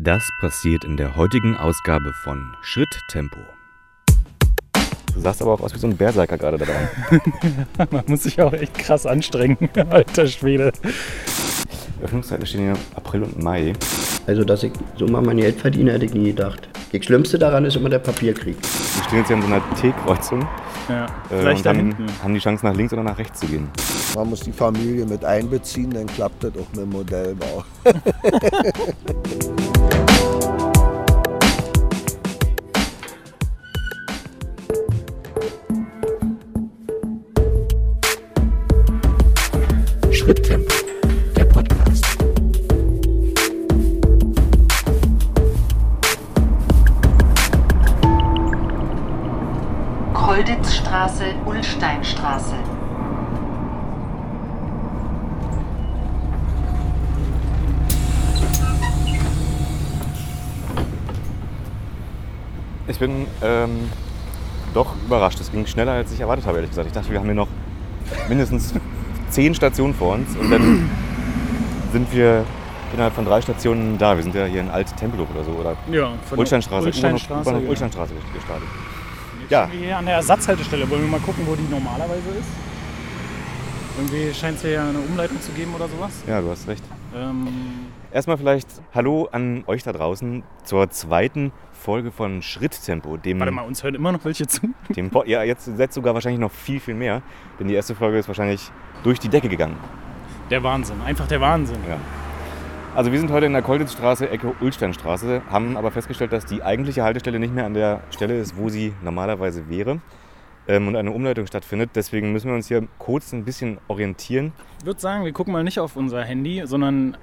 [0.00, 3.40] Das passiert in der heutigen Ausgabe von Schritttempo.
[5.12, 6.88] Du sahst aber auch aus wie so ein Berserker gerade dabei.
[7.90, 9.58] Man muss sich auch echt krass anstrengen,
[9.90, 10.70] alter Schwede.
[12.00, 13.72] Öffnungszeiten stehen hier April und Mai.
[14.28, 16.68] Also, dass ich so mal mein Geld verdiene, hätte ich nie gedacht.
[16.92, 18.56] Das Schlimmste daran ist immer der Papierkrieg.
[18.56, 20.46] Wir stehen jetzt hier an so einer T-Kreuzung.
[20.88, 22.06] Ja, äh, vielleicht da hinten.
[22.22, 23.68] haben die Chance nach links oder nach rechts zu gehen.
[24.14, 27.64] Man muss die Familie mit einbeziehen, dann klappt das auch mit dem Modellbau.
[40.10, 40.74] Schritttempo,
[41.36, 42.04] der Podcast.
[50.12, 52.67] Kolditzstraße, Ullsteinstraße.
[62.88, 63.90] Ich bin ähm,
[64.74, 65.38] doch überrascht.
[65.40, 66.88] Es ging schneller, als ich erwartet habe, ehrlich gesagt.
[66.88, 67.48] Ich dachte, wir haben hier noch
[68.28, 68.74] mindestens
[69.30, 70.90] zehn Stationen vor uns und dann
[71.92, 72.44] sind wir
[72.94, 74.16] innerhalb von drei Stationen da.
[74.16, 75.76] Wir sind ja hier in Alt-Tempelhof oder so, oder?
[75.92, 76.86] Ja, von Ulsteinstraße.
[76.86, 78.68] Ulsteinstraße, U-Bahnhof Ulsteinstraße gestartet.
[79.42, 79.66] Jetzt ja.
[79.66, 80.88] sind wir hier an der Ersatzhaltestelle.
[80.88, 82.48] Wollen wir mal gucken, wo die normalerweise ist?
[83.98, 86.12] Irgendwie scheint es hier ja eine Umleitung zu geben oder sowas.
[86.26, 86.84] Ja, du hast recht.
[87.14, 87.48] Ähm
[88.10, 93.16] Erstmal vielleicht Hallo an euch da draußen zur zweiten Folge von Schritttempo.
[93.16, 94.68] Dem, Warte mal, uns hören immer noch welche zu?
[94.96, 97.22] Dem, ja, jetzt setzt sogar wahrscheinlich noch viel, viel mehr.
[97.58, 98.70] Denn die erste Folge ist wahrscheinlich
[99.02, 99.76] durch die Decke gegangen.
[100.50, 101.78] Der Wahnsinn, einfach der Wahnsinn.
[101.88, 101.98] Ja.
[102.94, 107.02] Also wir sind heute in der Kolditzstraße, Ecke Ulsteinstraße, haben aber festgestellt, dass die eigentliche
[107.02, 110.00] Haltestelle nicht mehr an der Stelle ist, wo sie normalerweise wäre
[110.76, 111.90] und eine Umleitung stattfindet.
[111.94, 114.52] Deswegen müssen wir uns hier kurz ein bisschen orientieren.
[114.80, 117.16] Ich würde sagen, wir gucken mal nicht auf unser Handy, sondern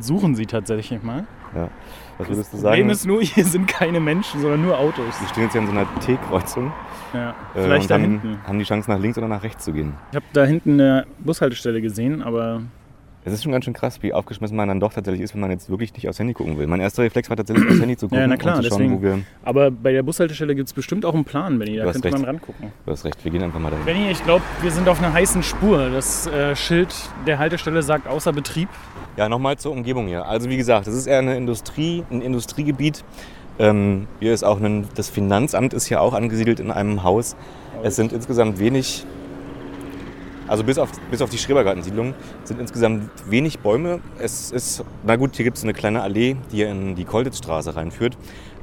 [0.00, 1.26] suchen sie tatsächlich mal.
[1.54, 1.70] Ja.
[2.18, 2.72] Was würdest du sagen?
[2.72, 5.20] Problem ist nur, hier sind keine Menschen, sondern nur Autos.
[5.20, 6.72] Wir stehen jetzt hier an so einer T-Kreuzung.
[7.12, 8.38] Ja, äh, vielleicht da hinten.
[8.44, 9.94] Haben die Chance, nach links oder nach rechts zu gehen.
[10.10, 12.62] Ich habe da hinten eine Bushaltestelle gesehen, aber
[13.26, 15.50] es ist schon ganz schön krass, wie aufgeschmissen man dann doch tatsächlich ist, wenn man
[15.50, 16.68] jetzt wirklich nicht aufs Handy gucken will.
[16.68, 18.20] Mein erster Reflex war tatsächlich aufs Handy zu gucken.
[18.20, 18.98] Ja, na klar, und zu schauen, deswegen.
[18.98, 21.76] Wo wir Aber bei der Bushaltestelle gibt es bestimmt auch einen Plan, Benni.
[21.76, 22.18] Da könnte recht.
[22.18, 22.70] man rangucken.
[22.84, 23.84] Du hast recht, wir gehen einfach mal dahin.
[23.84, 25.90] Benni, ich glaube, wir sind auf einer heißen Spur.
[25.90, 26.94] Das äh, Schild
[27.26, 28.68] der Haltestelle sagt außer Betrieb.
[29.16, 30.26] Ja, nochmal zur Umgebung hier.
[30.26, 33.02] Also wie gesagt, das ist eher eine Industrie, ein Industriegebiet.
[33.58, 37.34] Ähm, hier ist auch ein, das Finanzamt ist hier auch angesiedelt in einem Haus.
[37.82, 39.04] Es sind insgesamt wenig
[40.48, 42.14] also bis auf, bis auf die Schrebergartensiedlung
[42.44, 44.00] sind insgesamt wenig Bäume.
[44.18, 48.16] Es ist, na gut, hier gibt es eine kleine Allee, die in die Kolditzstraße reinführt.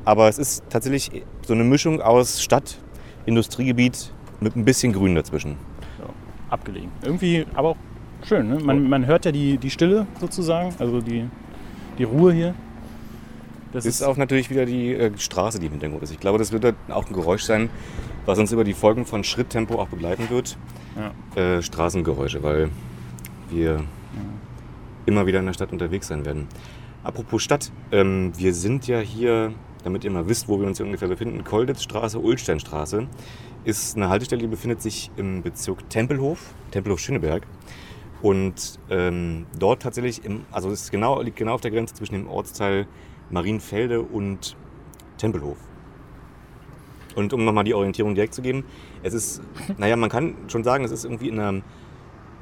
[0.06, 2.78] Aber es ist tatsächlich so eine Mischung aus Stadt,
[3.26, 5.58] Industriegebiet mit ein bisschen Grün dazwischen.
[6.00, 6.10] Ja,
[6.50, 6.92] abgelegen.
[7.04, 7.78] Irgendwie, aber auch
[8.26, 8.50] schön.
[8.50, 8.60] Ne?
[8.60, 11.26] Man, man hört ja die, die Stille sozusagen, also die,
[11.98, 12.56] die Ruhe hier.
[13.72, 16.12] Das ist, ist auch natürlich wieder die äh, Straße, die im Hintergrund ist.
[16.12, 17.70] Ich glaube, das wird auch ein Geräusch sein,
[18.26, 20.58] was uns über die Folgen von Schritttempo auch begleiten wird
[20.96, 21.42] ja.
[21.42, 22.70] äh, Straßengeräusche, weil
[23.50, 23.84] wir ja.
[25.06, 26.48] immer wieder in der Stadt unterwegs sein werden.
[27.04, 29.54] Apropos Stadt, ähm, wir sind ja hier,
[29.84, 33.08] damit ihr mal wisst, wo wir uns hier ungefähr befinden, Kolditzstraße, Ulsteinstraße
[33.66, 37.46] ist eine Haltestelle, die befindet sich im Bezirk Tempelhof, Tempelhof-Schöneberg.
[38.22, 42.30] Und ähm, dort tatsächlich, im, also es genau, liegt genau auf der Grenze zwischen dem
[42.30, 42.88] Ortsteil
[43.30, 44.56] Marienfelde und
[45.18, 45.58] Tempelhof.
[47.16, 48.64] Und um nochmal die Orientierung direkt zu geben,
[49.04, 49.42] es ist,
[49.78, 51.62] naja, man kann schon sagen, es ist irgendwie in einer,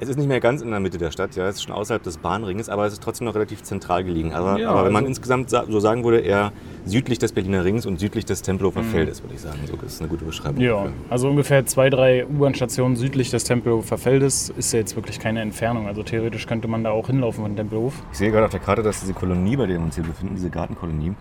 [0.01, 2.01] es ist nicht mehr ganz in der Mitte der Stadt, ja, es ist schon außerhalb
[2.01, 4.33] des Bahnringes, aber es ist trotzdem noch relativ zentral gelegen.
[4.33, 6.51] Aber, ja, aber wenn man also insgesamt so sagen würde, eher
[6.85, 8.89] südlich des Berliner Rings und südlich des Tempelhofer mhm.
[8.89, 9.59] Feldes, würde ich sagen.
[9.67, 10.59] So ist eine gute Beschreibung.
[10.59, 10.93] Ja, dafür.
[11.11, 15.85] also ungefähr zwei, drei U-Bahn-Stationen südlich des Tempelhofer Feldes ist ja jetzt wirklich keine Entfernung.
[15.85, 17.93] Also theoretisch könnte man da auch hinlaufen von Tempelhof.
[18.11, 20.33] Ich sehe gerade auf der Karte, dass diese Kolonie, bei der wir uns hier befinden,
[20.33, 21.13] diese Gartenkolonie,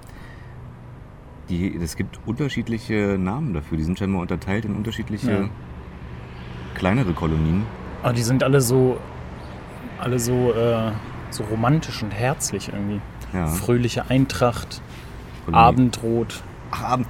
[1.51, 3.77] die, es gibt unterschiedliche Namen dafür.
[3.77, 5.49] Die sind scheinbar unterteilt in unterschiedliche ja.
[6.75, 7.67] kleinere Kolonien.
[8.03, 8.99] Aber die sind alle so,
[9.99, 10.93] alle so, äh,
[11.31, 13.01] so romantisch und herzlich irgendwie.
[13.35, 13.47] Ja.
[13.47, 14.81] Fröhliche Eintracht,
[15.45, 15.63] Kolonie.
[15.63, 16.43] Abendrot.
[16.71, 17.07] Ach, Abend.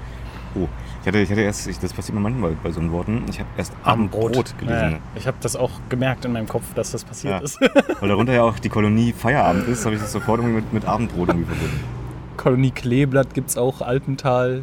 [0.54, 0.66] Oh,
[1.00, 3.48] ich hatte, ich hatte erst, ich, das passiert mir manchmal bei so Worten, ich habe
[3.56, 4.90] erst Abendbrot, Abendbrot gelesen.
[4.92, 7.40] Ja, ich habe das auch gemerkt in meinem Kopf, dass das passiert ja.
[7.40, 7.60] ist.
[8.00, 10.84] Weil darunter ja auch die Kolonie Feierabend ist, habe ich das sofort irgendwie mit, mit
[10.84, 11.99] Abendbrot irgendwie verbunden.
[12.40, 14.62] Kolonie Kleeblatt gibt es auch, Alpental.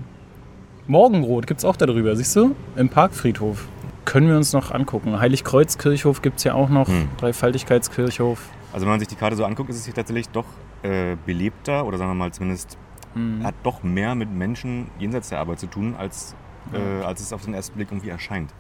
[0.88, 2.56] Morgenrot gibt es auch darüber, siehst du?
[2.76, 3.68] Im Parkfriedhof.
[4.04, 5.20] Können wir uns noch angucken.
[5.20, 7.08] Heiligkreuzkirchhof gibt es ja auch noch, hm.
[7.20, 8.50] Dreifaltigkeitskirchhof.
[8.74, 10.48] Also wenn man sich die Karte so anguckt, ist es hier tatsächlich doch
[10.82, 12.80] äh, belebter oder sagen wir mal zumindest
[13.14, 13.44] hm.
[13.44, 16.34] hat doch mehr mit Menschen jenseits der Arbeit zu tun, als,
[16.74, 18.56] äh, als es auf den ersten Blick irgendwie erscheint.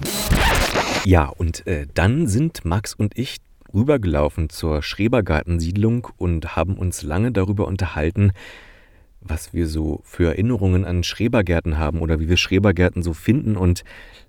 [1.05, 3.37] Ja, und äh, dann sind Max und ich
[3.73, 8.31] rübergelaufen zur Schrebergartensiedlung und haben uns lange darüber unterhalten,
[9.21, 13.57] was wir so für Erinnerungen an Schrebergärten haben oder wie wir Schrebergärten so finden.
[13.57, 13.83] Und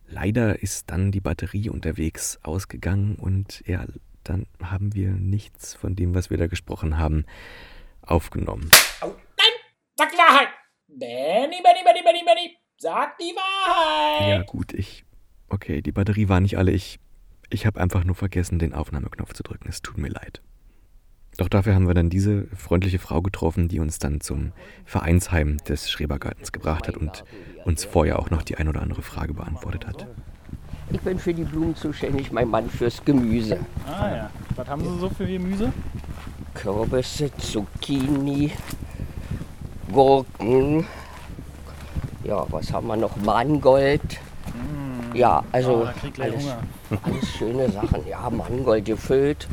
[0.07, 3.85] leider ist dann die Batterie unterwegs ausgegangen und ja,
[4.25, 7.25] dann haben wir nichts von dem, was wir da gesprochen haben,
[8.03, 8.71] aufgenommen.
[9.03, 9.53] Oh, nein,
[9.97, 10.49] sag die Wahrheit!
[10.89, 14.29] Benny, Benny, Benny, Benny, Benny, sag die Wahrheit!
[14.29, 15.05] Ja gut, ich...
[15.51, 16.73] Okay, die Batterie war nicht alle.
[16.73, 17.01] Ich,
[17.49, 19.69] ich habe einfach nur vergessen, den Aufnahmeknopf zu drücken.
[19.69, 20.43] Es tut mir leid.
[21.39, 24.51] Doch dafür haben wir dann diese freundliche Frau getroffen, die uns dann zum
[24.85, 27.25] Vereinsheim des Schrebergartens gebracht hat und
[27.65, 30.07] uns vorher auch noch die ein oder andere Frage beantwortet hat.
[30.91, 33.61] Ich bin für die Blumen zuständig, mein Mann fürs Gemüse.
[33.87, 34.31] Ah ja.
[34.57, 35.73] Was haben Sie so für Gemüse?
[36.55, 38.51] Kürbisse, Zucchini,
[39.93, 40.87] Gurken.
[42.25, 43.17] Ja, was haben wir noch?
[43.19, 44.03] Mangold.
[44.03, 45.15] Mm.
[45.15, 46.47] Ja, also oh, alles,
[47.01, 48.05] alles schöne Sachen.
[48.09, 49.47] Ja, Mangold gefüllt.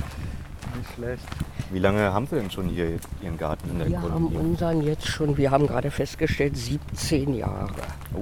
[0.76, 1.24] Nicht schlecht.
[1.72, 4.36] Wie lange haben Sie denn schon hier Ihren Garten in der Wir Kolonie?
[4.36, 7.70] haben unseren jetzt schon, wir haben gerade festgestellt, 17 Jahre.
[8.14, 8.22] Oh.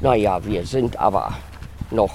[0.00, 1.32] Naja, wir sind aber
[1.90, 2.12] noch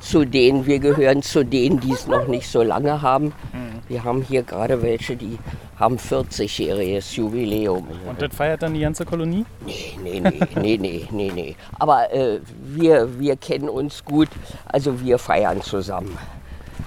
[0.00, 3.26] zu denen, wir gehören zu denen, die es noch nicht so lange haben.
[3.26, 3.80] Mhm.
[3.86, 5.38] Wir haben hier gerade welche, die
[5.78, 7.86] haben 40-jähriges Jubiläum.
[8.08, 9.44] Und das feiert dann die ganze Kolonie?
[9.64, 11.56] Nee, nee, nee, nee, nee, nee, nee.
[11.78, 14.28] Aber äh, wir, wir kennen uns gut,
[14.66, 16.16] also wir feiern zusammen.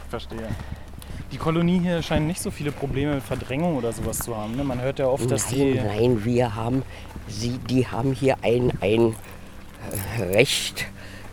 [0.10, 0.48] Verstehe.
[1.34, 4.56] Die Kolonie hier scheint nicht so viele Probleme mit Verdrängung oder sowas zu haben.
[4.56, 4.64] Ne?
[4.64, 5.74] Man hört ja oft, dass nein, die.
[5.80, 6.84] Nein, wir haben,
[7.28, 9.16] sie, die haben hier ein, ein
[10.20, 10.86] Recht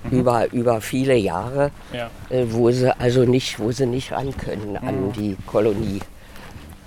[0.04, 0.20] mhm.
[0.20, 2.08] über, über viele Jahre, ja.
[2.30, 4.88] äh, wo sie also nicht, wo sie nicht ran können mhm.
[4.88, 6.00] an die Kolonie.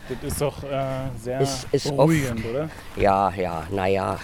[0.10, 0.84] Das ist doch äh,
[1.22, 2.70] sehr ist, ist beruhigend, oft, oder?
[2.96, 4.18] Ja, ja, naja.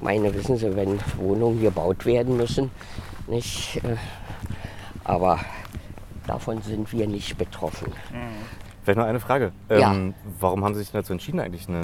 [0.00, 2.70] Meine, wissen Sie, wenn Wohnungen gebaut werden müssen,
[3.26, 3.78] nicht.
[3.78, 3.96] Äh,
[5.02, 5.40] aber
[6.28, 7.92] davon sind wir nicht betroffen.
[8.12, 8.68] Mhm.
[8.82, 9.52] Vielleicht noch eine Frage.
[9.68, 9.94] Ähm, ja.
[10.40, 11.82] Warum haben Sie sich dazu entschieden, eigentlich eine,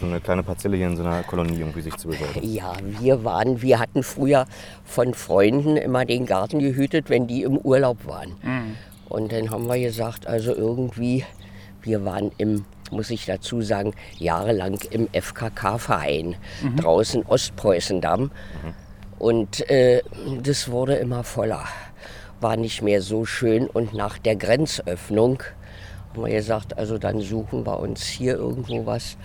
[0.00, 2.40] so eine kleine Parzelle hier in so einer Kolonie irgendwie sich zu besorgen?
[2.42, 4.46] Ja, wir waren, wir hatten früher
[4.84, 8.30] von Freunden immer den Garten gehütet, wenn die im Urlaub waren.
[8.42, 8.76] Mhm.
[9.10, 11.26] Und dann haben wir gesagt, also irgendwie,
[11.82, 16.76] wir waren im muss ich dazu sagen, jahrelang im FKK-Verein mhm.
[16.76, 18.22] draußen Ostpreußendamm.
[18.22, 18.30] Mhm.
[19.18, 20.02] Und äh,
[20.42, 21.64] das wurde immer voller.
[22.40, 23.66] War nicht mehr so schön.
[23.66, 25.42] Und nach der Grenzöffnung
[26.12, 29.16] haben wir gesagt, also dann suchen wir uns hier irgendwo was.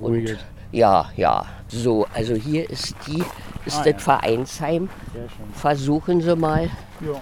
[0.00, 0.38] Und,
[0.72, 1.46] ja, ja.
[1.68, 3.22] So, also hier ist die,
[3.66, 3.98] ist ah, das ja.
[3.98, 4.88] Vereinsheim.
[5.54, 6.70] Versuchen Sie mal.
[7.00, 7.20] Ja.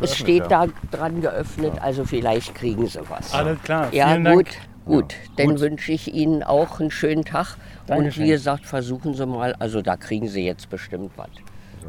[0.00, 0.66] Es steht ja.
[0.66, 3.34] da dran geöffnet, also vielleicht kriegen Sie was.
[3.34, 3.92] Alles klar.
[3.92, 4.84] Ja, Vielen gut, Dank.
[4.84, 5.14] gut.
[5.36, 5.60] Dann gut.
[5.60, 7.56] wünsche ich Ihnen auch einen schönen Tag.
[7.86, 8.06] Dankeschön.
[8.06, 11.30] Und wie gesagt, versuchen Sie mal, also da kriegen Sie jetzt bestimmt was.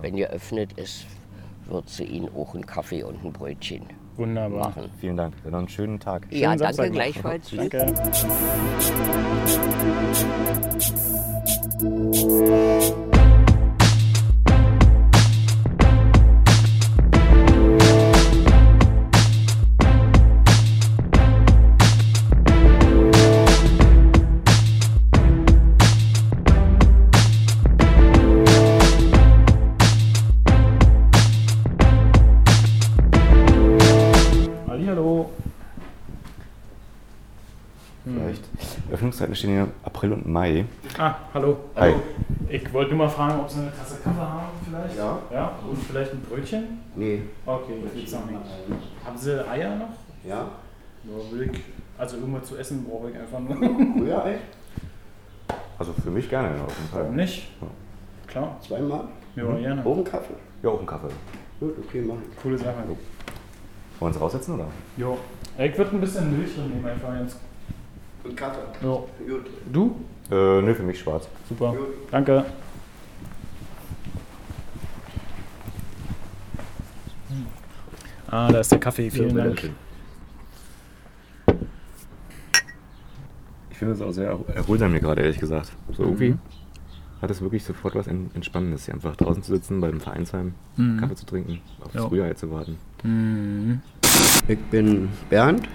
[0.02, 1.06] Wenn geöffnet ist,
[1.68, 3.84] wird sie Ihnen auch einen Kaffee und ein Brötchen
[4.16, 4.70] Wunderbar.
[4.70, 4.90] machen.
[5.00, 5.36] Vielen Dank.
[5.44, 6.28] Dann noch einen schönen Tag.
[6.32, 7.52] Ja, schönen danke gleichfalls.
[7.52, 7.94] Danke.
[39.24, 40.66] Öffnungszeiten stehen hier April und Mai.
[40.98, 41.58] Ah, hallo.
[41.76, 41.92] Hi.
[41.92, 42.02] Hallo.
[42.50, 44.98] Ich wollte nur mal fragen, ob Sie eine Tasse Kaffee haben vielleicht?
[44.98, 45.20] Ja.
[45.32, 46.80] Ja, und vielleicht ein Brötchen?
[46.96, 47.22] Nee.
[47.46, 48.40] Okay, gibt's noch nicht.
[49.06, 49.90] Haben Sie Eier noch?
[50.28, 50.48] Ja.
[51.04, 51.62] Ja, will ich.
[51.98, 53.58] Also irgendwas zu essen brauche ich einfach nur.
[53.58, 54.38] Rührei?
[55.80, 57.02] Also für mich gerne auf jeden Fall.
[57.02, 57.50] Warum nicht?
[57.60, 57.68] Ja.
[58.28, 58.58] Klar.
[58.66, 59.06] Zweimal?
[59.36, 59.60] Ja, mhm.
[59.60, 59.84] gerne.
[59.84, 60.36] Einen Kaffee?
[60.62, 61.10] Ja, auch einen Kaffee.
[61.60, 62.42] Gut, okay, mach ich.
[62.42, 62.76] Coole Sache.
[62.88, 62.98] Wollen
[64.00, 64.68] wir uns raussetzen oder?
[64.96, 65.18] Jo.
[65.58, 67.38] Ich würde ein bisschen Milch drin nehmen, einfach jetzt.
[68.24, 68.60] Und Kaffee?
[68.82, 68.90] Ja.
[68.90, 69.46] Gut.
[69.72, 69.96] Du?
[70.32, 71.28] Äh, nö, für mich schwarz.
[71.50, 71.74] Super.
[71.74, 71.88] Gut.
[72.12, 72.46] Danke.
[78.28, 79.12] Ah, da ist der Kaffee.
[79.12, 79.70] Vielen ja, Dank.
[83.70, 85.72] Ich finde es auch sehr erholsam hier gerade, ehrlich gesagt.
[85.92, 86.40] So irgendwie mhm.
[87.22, 91.00] hat es wirklich sofort was Entspannendes, hier einfach draußen zu sitzen, beim Vereinsheim, mhm.
[91.00, 92.08] Kaffee zu trinken, aufs ja.
[92.08, 92.78] Frühjahr zu warten.
[93.04, 93.82] Mhm.
[94.48, 95.68] Ich bin Bernd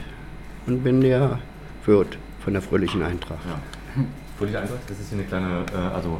[0.66, 1.38] und bin der
[1.84, 3.44] Wirt von der Fröhlichen Eintracht.
[3.46, 4.02] Ja.
[4.38, 6.18] Fröhliche Eintracht, das ist hier eine kleine, äh, also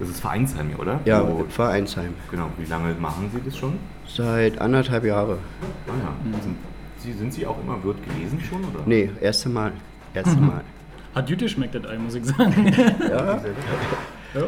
[0.00, 0.98] das ist Vereinsheim hier, oder?
[1.04, 2.14] Ja, Wo, Vereinsheim.
[2.32, 2.50] Genau.
[2.58, 3.74] Wie lange machen Sie das schon?
[4.04, 5.38] Seit anderthalb Jahren.
[5.86, 6.16] Ah ja.
[6.24, 6.42] Mhm.
[6.42, 6.56] Sind,
[6.98, 8.80] Sie, sind Sie auch immer Wirt gewesen schon, oder?
[8.86, 9.70] Nee, erste Mal.
[10.14, 10.46] Erste mhm.
[10.48, 10.64] Mal.
[11.14, 12.74] Hat Jüte schmeckt das ein, muss ich sagen.
[13.00, 13.40] ja.
[14.34, 14.46] ja.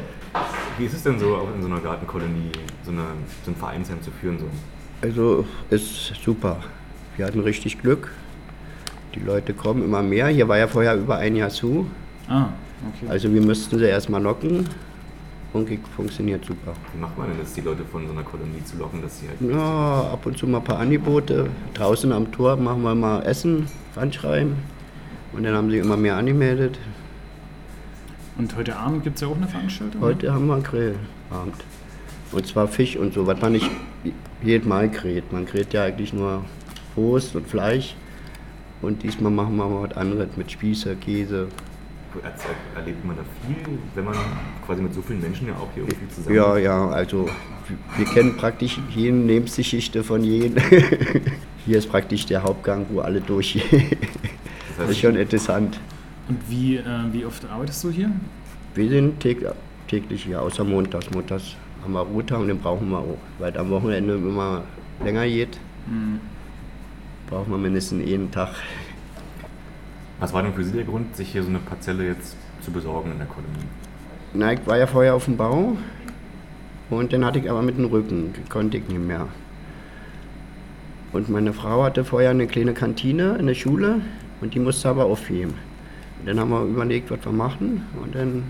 [0.78, 2.50] Wie ist es denn so, auch in so einer Gartenkolonie,
[2.84, 3.04] so, eine,
[3.44, 4.40] so ein Vereinsheim zu führen?
[4.40, 4.46] So?
[5.00, 6.58] Also, ist super.
[7.16, 8.10] Wir hatten richtig Glück.
[9.14, 10.28] Die Leute kommen immer mehr.
[10.28, 11.86] Hier war ja vorher über ein Jahr zu.
[12.28, 12.46] Ah,
[12.94, 13.06] okay.
[13.08, 14.68] Also wir müssten sie erstmal locken
[15.52, 16.74] und funktioniert super.
[16.94, 19.26] Wie macht man denn das, die Leute von so einer Kolonie zu locken, dass sie
[19.28, 19.40] halt.
[19.40, 21.48] Ja, ab und zu mal ein paar Angebote.
[21.74, 24.54] Draußen am Tor machen wir mal Essen, ranschreiben.
[25.32, 26.78] Und dann haben sie immer mehr angemeldet.
[28.38, 30.00] Und heute Abend gibt es ja auch eine Veranstaltung?
[30.00, 31.64] Heute haben wir einen Grillabend.
[32.32, 33.70] Und zwar Fisch und so, was man nicht
[34.42, 35.32] jedes Mal kräht.
[35.32, 36.44] Man kräht ja eigentlich nur
[36.94, 37.96] Wurst und Fleisch.
[38.82, 41.48] Und diesmal machen wir mal was anderes mit Spieße, Käse.
[42.74, 44.16] Erlebt man da viel, wenn man
[44.66, 47.28] quasi mit so vielen Menschen ja auch hier irgendwie zusammen Ja, ja, also
[47.96, 50.56] wir kennen praktisch jede Lebensgeschichte von jedem.
[51.64, 53.62] hier ist praktisch der Hauptgang, wo alle durchgehen.
[53.70, 55.78] Das, heißt, das ist schon interessant.
[56.28, 58.10] Und wie, äh, wie oft arbeitest du hier?
[58.74, 61.10] Wir sind täglich hier, außer montags.
[61.12, 64.64] Montags haben wir Ruhetag und den brauchen wir auch, weil am Wochenende immer
[65.04, 65.58] länger geht.
[65.86, 66.20] Mhm.
[67.30, 68.48] Brauchen wir mindestens jeden Tag.
[70.18, 73.12] Was war denn für Sie der Grund, sich hier so eine Parzelle jetzt zu besorgen
[73.12, 73.68] in der Kolonie?
[74.34, 75.76] Na, ich war ja vorher auf dem Bau
[76.90, 79.28] und dann hatte ich aber mit dem Rücken, konnte ich nicht mehr.
[81.12, 84.00] Und meine Frau hatte vorher eine kleine Kantine in der Schule
[84.40, 85.54] und die musste aber aufheben.
[86.18, 88.42] Und dann haben wir überlegt, was wir machen und dann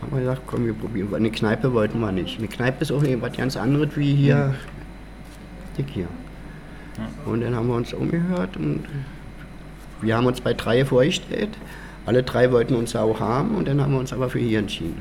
[0.00, 1.14] haben wir gesagt, komm, wir probieren.
[1.14, 2.38] Eine Kneipe wollten wir nicht.
[2.38, 4.54] Eine Kneipe ist auch was ganz anderes wie hier,
[5.76, 6.08] dick hier.
[7.26, 8.84] Und dann haben wir uns umgehört und
[10.00, 11.50] wir haben uns bei drei vorgestellt.
[12.06, 15.00] Alle drei wollten uns auch haben und dann haben wir uns aber für hier entschieden.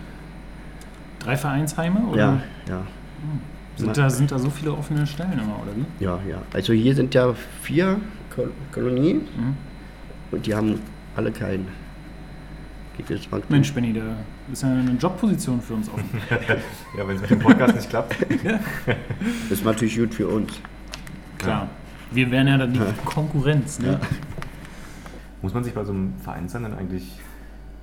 [1.20, 2.00] Drei Vereinsheime?
[2.08, 2.18] Oder?
[2.20, 2.78] Ja, ja.
[2.78, 3.42] Hm.
[3.76, 6.04] Sind, da, sind da so viele offene Stellen immer, oder wie?
[6.04, 6.42] Ja, ja.
[6.54, 8.00] Also hier sind ja vier
[8.34, 9.56] Kol Kolonien mhm.
[10.32, 10.80] und die haben
[11.16, 11.68] alle keinen.
[13.50, 14.02] Mensch, Benny, da
[14.52, 16.08] ist ja eine Jobposition für uns offen.
[16.30, 18.16] ja, wenn es mit dem Podcast nicht klappt.
[18.22, 20.54] das ist natürlich gut für uns.
[21.40, 21.70] Klar.
[22.13, 23.79] Wir wären ja dann die Konkurrenz.
[23.79, 23.93] Ne?
[23.93, 24.00] Ja.
[25.41, 27.20] Muss man sich bei so einem Verein sein dann eigentlich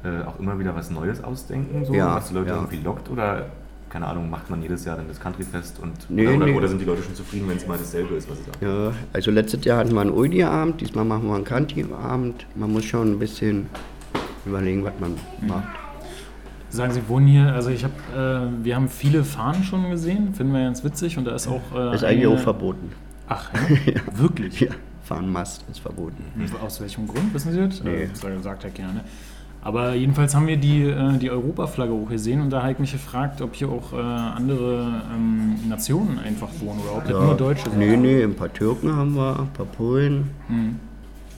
[0.05, 2.57] äh, auch immer wieder was Neues ausdenken, so, ja, was die Leute ja.
[2.57, 3.11] irgendwie lockt?
[3.11, 3.47] Oder,
[3.91, 6.55] keine Ahnung, macht man jedes Jahr dann das Countryfest und nee, oder, nee.
[6.55, 8.59] oder, sind die Leute schon zufrieden, wenn es mal dasselbe ist, was sie sagen?
[8.61, 12.47] Ja, also letztes Jahr hatten wir einen Oldie-Abend, diesmal machen wir einen Country-Abend.
[12.55, 13.67] Man muss schon ein bisschen
[14.47, 15.49] überlegen, was man mhm.
[15.49, 15.69] macht.
[16.71, 20.53] Sagen Sie wohnen hier, also ich habe, äh, wir haben viele Fahnen schon gesehen, finden
[20.53, 21.61] wir ganz witzig und da ist auch.
[21.75, 22.93] Äh, ist eigentlich auch verboten.
[23.31, 23.77] Ach, ja?
[23.95, 24.01] ja.
[24.19, 24.61] wirklich?
[24.61, 24.73] Ja.
[25.05, 26.23] Fahnenmast ist verboten.
[26.63, 27.83] Aus welchem Grund, wissen Sie das?
[27.83, 28.09] Nee.
[28.13, 28.93] Das sagt ja keiner.
[28.93, 29.05] Ne?
[29.63, 32.93] Aber jedenfalls haben wir die, äh, die Europaflagge auch gesehen und da habe ich mich
[32.93, 37.69] gefragt, ob hier auch äh, andere ähm, Nationen einfach wohnen oder ob das nur Deutsche
[37.71, 37.79] sind.
[37.79, 40.31] Nee, nee, ein paar Türken haben wir, ein paar Polen.
[40.49, 40.77] Hm.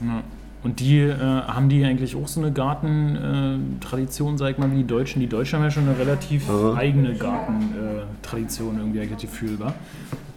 [0.01, 0.23] Ja.
[0.63, 4.87] Und die äh, haben die eigentlich auch so eine Gartentradition, sag ich mal, wie die
[4.87, 5.19] Deutschen.
[5.19, 6.75] Die Deutschen haben ja schon eine relativ ja.
[6.75, 9.73] eigene Gartentradition irgendwie eigentlich Gefühl, wa?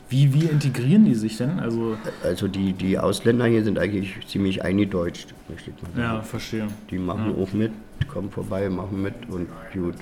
[0.08, 1.58] Wie, wie integrieren die sich denn?
[1.58, 5.34] Also, also die, die Ausländer hier sind eigentlich ziemlich eingedeutscht.
[5.96, 6.68] Ja, verstehe.
[6.90, 7.42] Die machen ja.
[7.42, 7.72] auch mit,
[8.08, 9.96] kommen vorbei, machen mit und gut.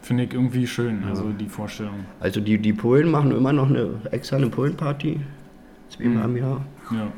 [0.00, 2.06] Finde ich irgendwie schön, also die Vorstellung.
[2.20, 5.20] Also die, die Polen machen immer noch eine extra eine Polenparty.
[5.90, 6.36] Zweimal mhm.
[6.36, 6.66] im Jahr.
[6.92, 7.12] Ja.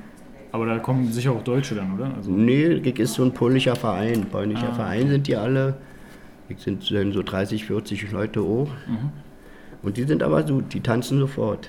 [0.51, 2.13] Aber da kommen sicher auch Deutsche dann, oder?
[2.17, 4.25] Also nee, GIG ist so ein polnischer Verein.
[4.25, 5.77] Polnischer ah, Verein sind die alle.
[6.49, 8.71] GIG sind so 30, 40 Leute hoch.
[8.89, 9.11] Mhm.
[9.83, 11.69] Und die sind aber so, die tanzen sofort.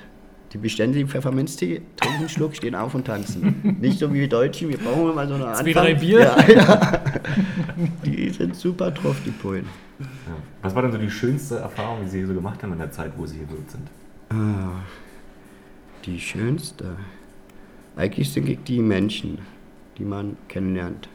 [0.52, 3.78] Die bestellen sich Pfefferminztee, trinken einen Schluck, stehen auf und tanzen.
[3.82, 5.66] Nicht so wie wir Deutschen, wir brauchen immer so eine Anfang.
[5.66, 6.20] Zwei, drei Bier?
[6.22, 7.04] Ja, ja.
[8.06, 9.66] Die sind super drauf, die Polen.
[10.00, 10.06] Ja.
[10.62, 12.92] Was war denn so die schönste Erfahrung, die Sie hier so gemacht haben in der
[12.92, 13.88] Zeit, wo Sie hier sind?
[14.30, 14.82] Ah,
[16.06, 16.96] die schönste?
[17.96, 19.40] Eigentlich sind die Menschen,
[19.98, 21.10] die man kennenlernt.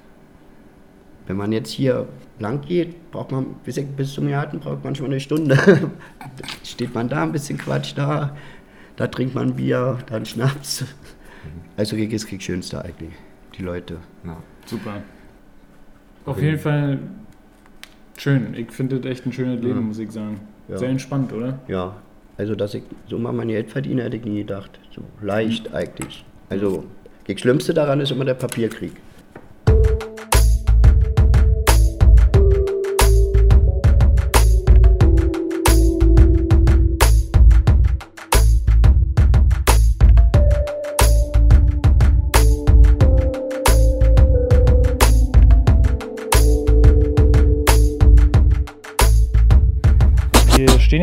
[1.27, 2.07] Wenn man jetzt hier
[2.39, 5.57] lang geht, braucht man bis, bis zum Garten braucht man schon eine Stunde.
[6.65, 8.37] Steht man da ein bisschen Quatsch da,
[8.97, 10.85] da trinkt man Bier, dann Schnaps.
[11.77, 13.13] Also Gig ist Krieg schönste eigentlich,
[13.59, 13.99] die Leute.
[14.25, 14.37] Ja.
[14.67, 15.03] Super.
[16.27, 16.99] Auf jeden Fall
[18.17, 18.55] schön.
[18.55, 19.81] Ich finde das echt ein schönes Leben, ja.
[19.81, 20.41] muss ich sagen.
[20.69, 20.79] Ja.
[20.79, 21.59] Sehr entspannt, oder?
[21.69, 21.97] Ja.
[22.37, 24.79] Also, dass ich so mal mein Geld verdiene, hätte ich nie gedacht.
[24.95, 26.25] So leicht eigentlich.
[26.49, 26.85] Also,
[27.27, 28.93] das Schlimmste daran ist immer der Papierkrieg.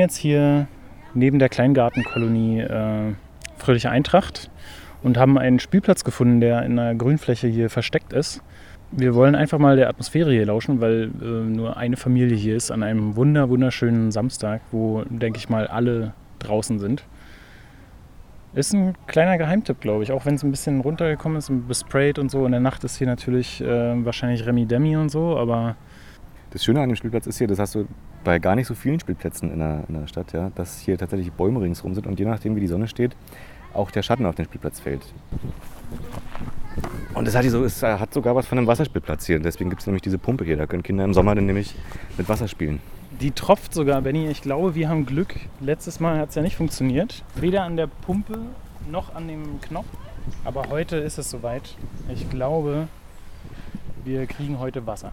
[0.01, 0.67] Jetzt hier
[1.13, 3.13] neben der Kleingartenkolonie äh,
[3.57, 4.49] Fröhliche Eintracht
[5.03, 8.41] und haben einen Spielplatz gefunden, der in einer Grünfläche hier versteckt ist.
[8.91, 12.71] Wir wollen einfach mal der Atmosphäre hier lauschen, weil äh, nur eine Familie hier ist
[12.71, 17.03] an einem wunder wunderschönen Samstag, wo, denke ich mal, alle draußen sind.
[18.53, 20.11] Ist ein kleiner Geheimtipp, glaube ich.
[20.11, 22.45] Auch wenn es ein bisschen runtergekommen ist und besprayt und so.
[22.45, 25.75] In der Nacht ist hier natürlich äh, wahrscheinlich Remi Demi und so, aber.
[26.49, 27.87] Das Schöne an dem Spielplatz ist hier, das hast du
[28.23, 31.31] bei gar nicht so vielen Spielplätzen in der, in der Stadt, ja, dass hier tatsächlich
[31.31, 33.15] Bäume ringsrum sind und je nachdem, wie die Sonne steht,
[33.73, 35.01] auch der Schatten auf den Spielplatz fällt.
[37.13, 39.39] Und es hat, so, es hat sogar was von einem Wasserspielplatz hier.
[39.39, 40.57] Deswegen gibt es nämlich diese Pumpe hier.
[40.57, 41.75] Da können Kinder im Sommer dann nämlich
[42.17, 42.79] mit Wasser spielen.
[43.19, 44.27] Die tropft sogar, Benny.
[44.27, 45.35] Ich glaube, wir haben Glück.
[45.59, 47.23] Letztes Mal hat es ja nicht funktioniert.
[47.35, 48.39] Weder an der Pumpe
[48.89, 49.87] noch an dem Knopf.
[50.43, 51.75] Aber heute ist es soweit.
[52.13, 52.87] Ich glaube,
[54.03, 55.11] wir kriegen heute Wasser.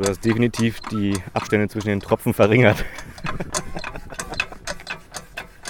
[0.00, 2.82] Also du hast definitiv die Abstände zwischen den Tropfen verringert.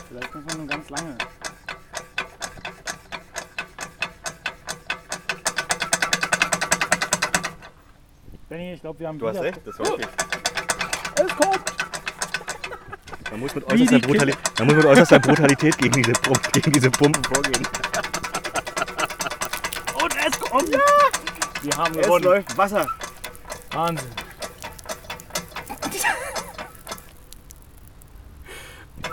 [0.08, 1.18] Vielleicht muss man nur ganz lange.
[8.48, 10.06] Benny, ich glaube, wir haben Du hast recht, das war wirklich.
[11.16, 11.60] Es kommt!
[13.32, 16.90] Man muss mit äußerster, Brutali man muss mit äußerster Brutalität gegen diese, Pump gegen diese
[16.92, 17.66] Pumpen vorgehen.
[20.00, 20.68] Und es kommt!
[20.68, 20.78] Ja!
[21.62, 22.24] Wir haben Es gewonnen.
[22.24, 22.86] läuft Wasser.
[23.72, 24.10] Wahnsinn.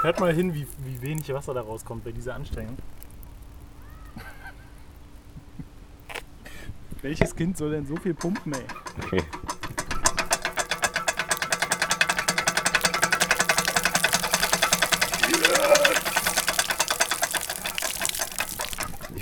[0.02, 2.78] Hört mal hin, wie, wie wenig Wasser da rauskommt bei dieser Anstrengung.
[7.02, 8.66] Welches Kind soll denn so viel pumpen, ey?
[9.04, 9.24] Okay.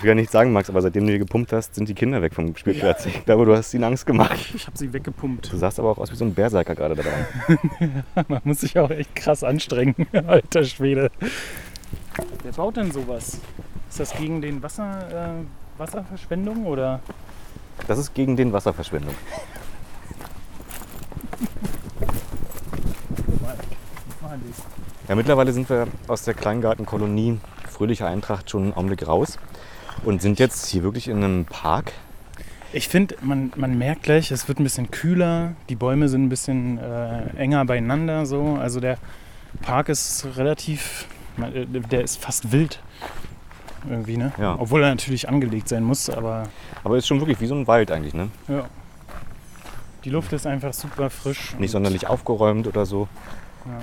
[0.05, 2.21] Ich will ja nicht sagen, Max, aber seitdem du hier gepumpt hast, sind die Kinder
[2.21, 3.07] weg vom Spielplatz.
[3.07, 4.37] Ich glaube, du hast ihnen Angst gemacht.
[4.53, 5.51] Ich habe sie weggepumpt.
[5.51, 7.25] Du sahst aber auch aus wie so ein Berserker gerade dabei.
[8.27, 9.95] Man muss sich auch echt krass anstrengen,
[10.27, 11.09] alter Schwede.
[12.43, 13.39] Wer baut denn sowas?
[13.89, 16.99] Ist das gegen den Wasser, äh, Wasserverschwendung oder?
[17.87, 19.15] Das ist gegen den Wasserverschwendung.
[25.07, 27.39] Ja, mittlerweile sind wir aus der Kleingartenkolonie
[27.71, 29.39] Fröhliche Eintracht schon einen Augenblick raus
[30.03, 31.93] und sind jetzt hier wirklich in einem Park.
[32.73, 36.29] Ich finde, man, man merkt gleich, es wird ein bisschen kühler, die Bäume sind ein
[36.29, 38.25] bisschen äh, enger beieinander.
[38.25, 38.57] So.
[38.59, 38.97] Also der
[39.61, 42.81] Park ist relativ, äh, der ist fast wild.
[43.89, 44.31] Irgendwie, ne?
[44.39, 44.57] Ja.
[44.59, 46.49] Obwohl er natürlich angelegt sein muss, aber
[46.83, 48.29] Aber ist schon wirklich wie so ein Wald eigentlich, ne?
[48.47, 48.65] ja.
[50.03, 51.55] Die Luft ist einfach super frisch.
[51.57, 53.07] Nicht sonderlich aufgeräumt oder so.
[53.65, 53.79] Ja.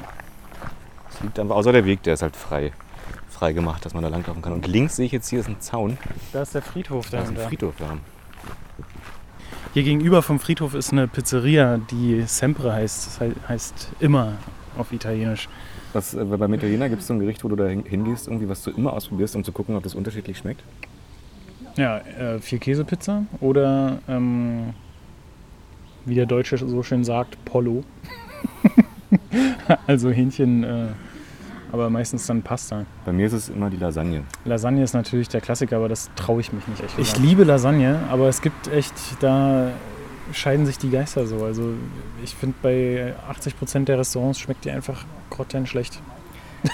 [1.11, 2.73] Es liegt einfach, außer der Weg, der ist halt frei,
[3.43, 4.53] frei gemacht, dass man da langlaufen kann.
[4.53, 5.99] Und links sehe ich jetzt hier ist ein Zaun.
[6.33, 7.37] Da ist der Friedhof Da ist ein.
[7.37, 7.97] Friedhof da.
[9.75, 13.05] Hier gegenüber vom Friedhof ist eine Pizzeria, die Sempre heißt.
[13.09, 14.35] Das hei- heißt immer
[14.79, 15.49] auf Italienisch.
[15.93, 18.49] Was, äh, bei Italiener gibt es so ein Gericht, wo du da hin- hingehst, irgendwie,
[18.49, 20.63] was du immer ausprobierst, um zu gucken, ob das unterschiedlich schmeckt?
[21.77, 24.73] Ja, äh, vier Käsepizza oder ähm,
[26.05, 27.83] wie der Deutsche so schön sagt, Pollo.
[29.89, 30.87] also Hähnchen, äh,
[31.73, 32.85] aber meistens dann Pasta.
[33.05, 34.25] Bei mir ist es immer die Lasagne.
[34.45, 36.99] Lasagne ist natürlich der Klassiker, aber das traue ich mich nicht echt.
[36.99, 39.73] Ich liebe Lasagne, aber es gibt echt, da
[40.33, 41.45] scheiden sich die Geister so.
[41.45, 41.73] Also
[42.23, 46.01] ich finde, bei 80% der Restaurants schmeckt die einfach grottenschlecht.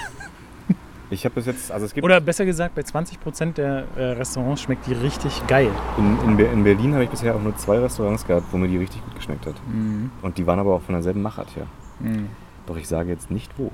[1.10, 4.60] Ich habe bis jetzt, also es gibt Oder besser gesagt, bei 20% der äh, Restaurants
[4.60, 5.70] schmeckt die richtig geil.
[5.96, 8.76] in, in, in Berlin habe ich bisher auch nur zwei Restaurants gehabt, wo mir die
[8.76, 9.54] richtig gut geschmeckt hat.
[9.72, 10.10] Mhm.
[10.20, 11.66] Und die waren aber auch von derselben Machart her.
[12.00, 12.28] Mhm.
[12.66, 13.72] Doch ich sage jetzt nicht wo.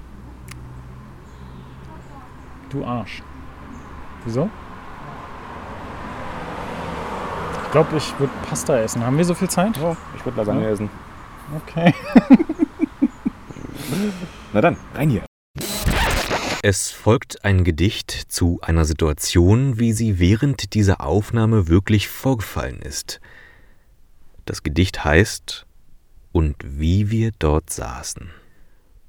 [2.70, 3.22] Du Arsch.
[4.24, 4.48] Wieso?
[7.64, 9.04] Ich glaube, ich würde Pasta essen.
[9.04, 9.78] Haben wir so viel Zeit?
[9.82, 10.70] Oh, ich würde Lasagne Ja.
[10.70, 10.88] essen.
[11.56, 11.92] Okay.
[14.52, 15.24] Na dann, rein hier.
[16.62, 23.20] Es folgt ein Gedicht zu einer Situation, wie sie während dieser Aufnahme wirklich vorgefallen ist.
[24.46, 25.66] Das Gedicht heißt
[26.32, 28.30] Und wie wir dort saßen.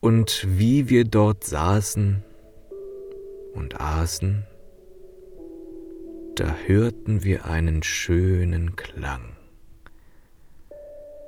[0.02, 2.24] Und wie wir dort saßen
[3.56, 4.46] und aßen,
[6.36, 9.38] da hörten wir einen schönen Klang.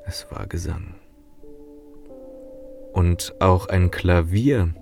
[0.06, 0.96] Es war Gesang.
[2.94, 4.74] Und auch ein Klavier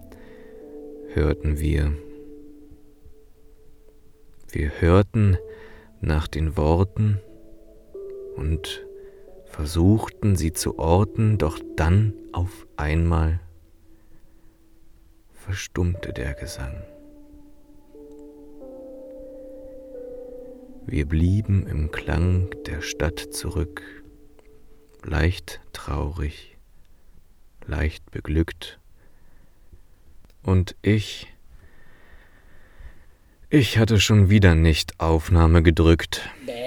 [1.13, 1.93] hörten wir.
[4.51, 5.38] Wir hörten
[6.01, 7.19] nach den Worten
[8.36, 8.86] und
[9.45, 13.39] versuchten sie zu orten, doch dann auf einmal
[15.34, 16.75] verstummte der Gesang.
[20.88, 23.82] Wir blieben im Klang der Stadt zurück,
[25.04, 26.58] leicht traurig,
[27.65, 28.80] leicht beglückt,
[30.45, 31.34] und ich,
[33.50, 36.30] ich hatte schon wieder nicht Aufnahme gedrückt.
[36.45, 36.64] Benny,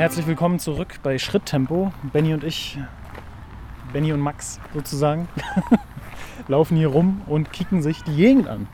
[0.00, 1.92] herzlich willkommen zurück bei Schritttempo.
[2.10, 2.78] Benny und ich,
[3.92, 5.28] Benny und Max sozusagen,
[6.48, 8.66] laufen hier rum und kicken sich die Gegend an.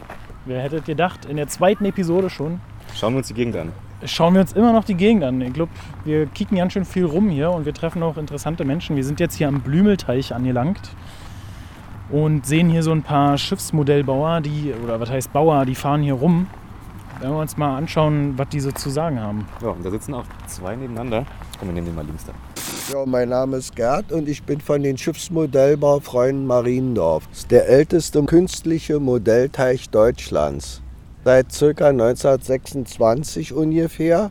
[0.44, 2.60] Wer hätte gedacht, in der zweiten Episode schon.
[2.94, 3.72] Schauen wir uns die Gegend an.
[4.04, 5.40] Schauen wir uns immer noch die Gegend an.
[5.40, 5.72] Ich glaube,
[6.04, 8.94] wir kicken ganz schön viel rum hier und wir treffen auch interessante Menschen.
[8.94, 10.90] Wir sind jetzt hier am Blümelteich angelangt
[12.08, 16.14] und sehen hier so ein paar Schiffsmodellbauer, die, oder was heißt Bauer, die fahren hier
[16.14, 16.46] rum.
[17.20, 19.46] Wenn wir uns mal anschauen, was die so zu sagen haben.
[19.62, 21.24] Ja, und da sitzen auch zwei nebeneinander.
[21.59, 22.33] Komm, wir nehmen den mal links da.
[22.92, 27.26] Ja, mein Name ist Gerd und ich bin von den Schiffsmodellbaufreunden Mariendorf.
[27.29, 30.83] Das ist der älteste künstliche Modellteich Deutschlands.
[31.24, 31.88] Seit ca.
[31.88, 34.31] 1926 ungefähr.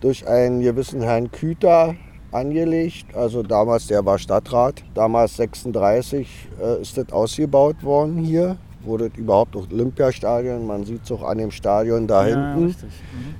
[0.00, 1.96] Durch einen gewissen Herrn Küter
[2.30, 3.16] angelegt.
[3.16, 4.84] Also damals, der war Stadtrat.
[4.94, 10.66] Damals 36 äh, ist das ausgebaut worden hier wurde überhaupt auch Olympiastadion.
[10.66, 12.66] Man sieht es auch an dem Stadion da Ja, hinten.
[12.66, 12.74] Mhm.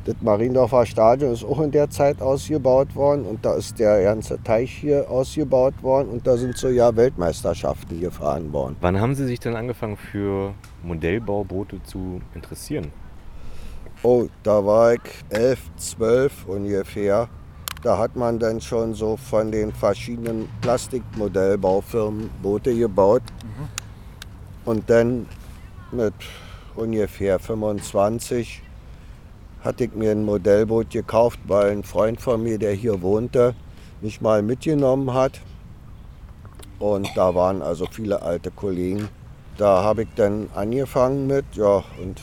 [0.04, 4.42] Das Mariendorfer Stadion ist auch in der Zeit ausgebaut worden und da ist der ganze
[4.42, 8.76] Teich hier ausgebaut worden und da sind so ja Weltmeisterschaften gefahren worden.
[8.80, 12.92] Wann haben Sie sich denn angefangen für Modellbauboote zu interessieren?
[14.02, 17.28] Oh, da war ich elf, zwölf ungefähr.
[17.82, 23.22] Da hat man dann schon so von den verschiedenen Plastikmodellbaufirmen Boote gebaut.
[24.68, 25.24] Und dann
[25.92, 26.12] mit
[26.76, 28.60] ungefähr 25
[29.64, 33.54] hatte ich mir ein Modellboot gekauft, weil ein Freund von mir, der hier wohnte,
[34.02, 35.40] mich mal mitgenommen hat.
[36.78, 39.08] Und da waren also viele alte Kollegen.
[39.56, 42.20] Da habe ich dann angefangen mit, ja, und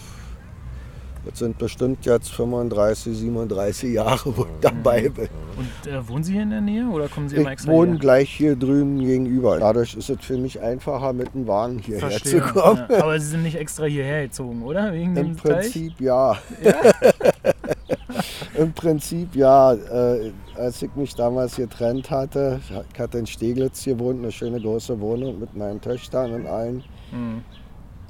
[1.25, 5.27] das sind bestimmt jetzt 35, 37 Jahre, wo ich dabei bin.
[5.57, 7.91] Und äh, wohnen Sie hier in der Nähe oder kommen Sie immer Ich extra wohne
[7.93, 7.99] her?
[7.99, 9.57] gleich hier drüben gegenüber.
[9.59, 12.41] Dadurch ist es für mich einfacher, mit dem Wagen hierher Verstehe.
[12.41, 12.83] zu kommen.
[12.89, 14.93] Ja, aber Sie sind nicht extra hierher gezogen, oder?
[14.93, 15.35] Wegen Im dem?
[15.35, 16.37] Prinzip ja.
[18.57, 19.73] Im Prinzip ja.
[19.73, 22.59] Äh, als ich mich damals getrennt hatte,
[22.93, 26.83] ich hatte in Steglitz gewohnt, eine schöne große Wohnung mit meinen Töchtern und allen.
[27.11, 27.43] Mhm.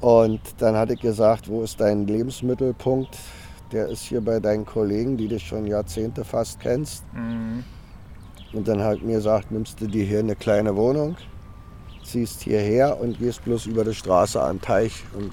[0.01, 3.17] Und dann hatte ich gesagt, wo ist dein Lebensmittelpunkt?
[3.71, 7.03] Der ist hier bei deinen Kollegen, die dich schon Jahrzehnte fast kennst.
[7.13, 7.63] Mhm.
[8.53, 11.17] Und dann hat mir gesagt, nimmst du dir hier eine kleine Wohnung,
[12.03, 15.31] ziehst hierher und gehst bloß über die Straße am Teich und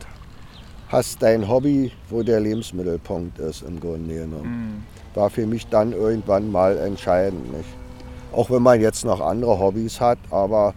[0.88, 4.86] hast dein Hobby, wo der Lebensmittelpunkt ist im Grunde genommen.
[5.14, 7.52] War für mich dann irgendwann mal entscheidend.
[7.52, 7.68] Nicht?
[8.32, 10.74] Auch wenn man jetzt noch andere Hobbys hat, aber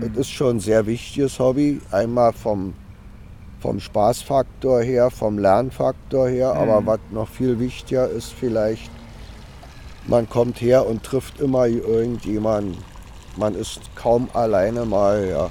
[0.00, 1.80] es ist schon ein sehr wichtiges Hobby.
[1.90, 2.74] Einmal vom,
[3.64, 8.90] vom Spaßfaktor her, vom Lernfaktor her, aber was noch viel wichtiger ist vielleicht,
[10.06, 12.76] man kommt her und trifft immer irgendjemanden.
[13.38, 15.26] Man ist kaum alleine mal.
[15.26, 15.50] Ja.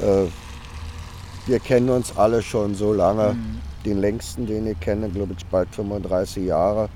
[0.00, 0.22] Ja.
[0.22, 0.28] Äh,
[1.46, 3.36] wir kennen uns alle schon so lange.
[3.84, 6.88] Den längsten, den ich kenne, glaube ich, bald 35 Jahre.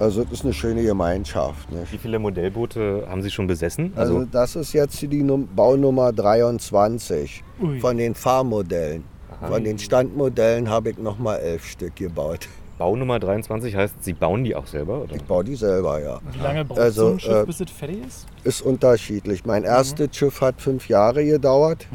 [0.00, 1.70] Also es ist eine schöne Gemeinschaft.
[1.70, 1.92] Nicht?
[1.92, 3.92] Wie viele Modellboote haben Sie schon besessen?
[3.96, 7.80] Also das ist jetzt die Num Baunummer 23 Ui.
[7.80, 9.04] von den Fahrmodellen.
[9.46, 12.48] Von den Standmodellen habe ich noch mal elf Stück gebaut.
[12.78, 15.02] Baunummer 23 heißt, Sie bauen die auch selber?
[15.02, 15.16] Oder?
[15.16, 16.18] Ich baue die selber, ja.
[16.32, 18.26] Wie lange braucht Also, so ein Schiff, äh, bis es fertig ist?
[18.42, 19.44] Ist unterschiedlich.
[19.44, 21.86] Mein erstes Schiff hat fünf Jahre gedauert.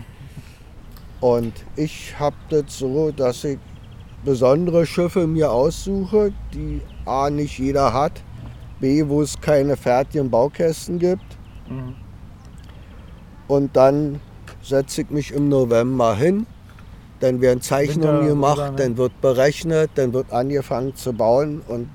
[1.21, 3.57] Und ich habe das so, dass ich
[4.25, 8.23] besondere Schiffe mir aussuche, die A nicht jeder hat,
[8.79, 11.38] B, wo es keine fertigen Baukästen gibt.
[13.47, 14.19] Und dann
[14.61, 16.45] setze ich mich im November hin.
[17.19, 18.77] Dann werden Zeichnungen Winter- gemacht, Winter, ne?
[18.77, 21.88] dann wird berechnet, dann wird angefangen zu bauen und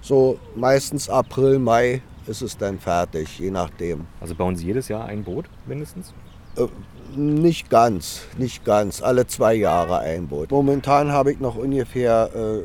[0.00, 4.06] so meistens April, Mai ist es dann fertig, je nachdem.
[4.20, 6.14] Also bauen Sie jedes Jahr ein Boot mindestens?
[6.56, 6.66] Äh,
[7.16, 9.02] Nicht ganz, nicht ganz.
[9.02, 10.50] Alle zwei Jahre ein Boot.
[10.50, 12.60] Momentan habe ich noch ungefähr äh,